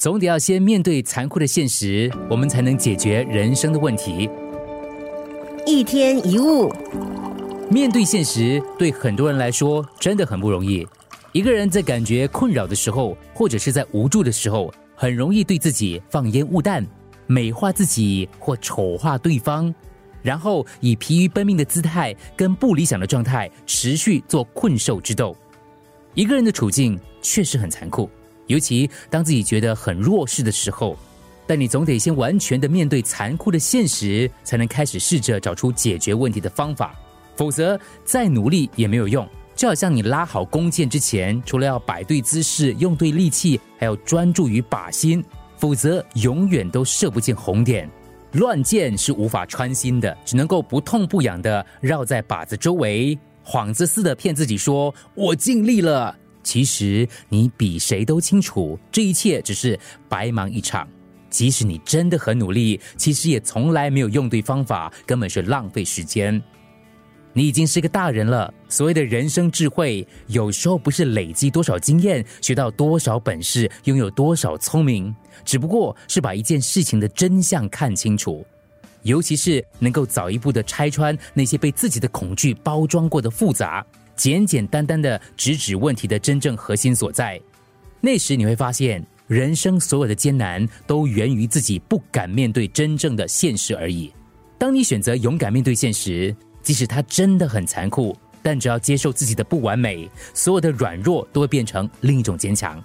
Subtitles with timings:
[0.00, 4.30] 总得要先面对残酷的现实，我们才能解决人生的问题。
[5.66, 6.72] 一天一物，
[7.70, 10.88] 面对现实，对很多人来说真的很不容易。
[11.32, 16.82] 一个人在感觉困扰的时候，或者是在无助的时候，很容易对自己放烟雾弹，
[17.26, 19.74] 美化自己或丑化对方，
[20.22, 25.36] 然后以疲于奔命的姿态跟不理想的状态持续做困兽之斗。
[26.14, 28.08] 一个人的处境确实很残酷，
[28.50, 30.98] 尤其当自己觉得很弱势的时候，
[31.46, 36.94] 但你总得先完全的面对残酷的现实，才能开始试着找出解决问题的方法，
[37.36, 39.26] 否则再努力也没有用。
[39.54, 45.22] 就好像你拉好弓箭之前，除了要摆对姿势、用对力气，还要专注于靶心，
[45.56, 47.88] 否则永远都射不进红点。
[48.32, 56.16] 乱箭是无法穿心的，只能够不痛不痒的绕在靶子周围，幌子似的骗自己说“我尽力了”。
[56.42, 60.88] 其实你比谁都清楚，这一切只是白忙一场。
[61.28, 66.42] 即使你真的很努力，其实也从来没有用对方法，根本是浪费时间。
[67.32, 68.52] 你已经是个大人了。
[68.68, 78.44] 所谓的人生智慧，有时候不是累积多少经验、学到多少本事、拥有多少聪明，只不过是把一件事情的真相看清楚，
[79.02, 83.86] 尤其是能够早一步的拆穿那些被自己的恐惧包装过的复杂，
[84.20, 87.40] 简简单单的直指问题的真正核心所在。
[88.02, 94.12] 那时你会发现，人生所有的艰难都源于自己不敢面对真正的现实而已。
[94.58, 96.36] 当你选择勇敢面对现实。
[96.62, 102.84] 即使它真的很残酷，但只要接受自己的不完美，所有的软弱都会变成另一种坚强。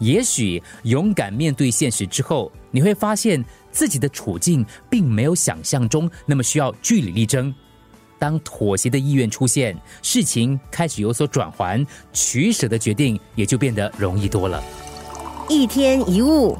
[0.00, 7.52] 也许勇敢面对现实之后，你会发现自己的处境并没有想象中那么需要据理力争。
[8.20, 14.62] 当妥协的意愿出现，事情开始有所转圜，取舍的决定也就变得容易多了。
[15.48, 16.56] 一天一物。